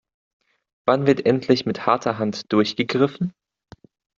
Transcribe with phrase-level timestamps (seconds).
[0.87, 3.35] Wann wird endlich mit harter Hand durchgegriffen?